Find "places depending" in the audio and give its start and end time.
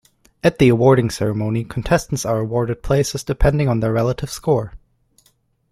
2.81-3.67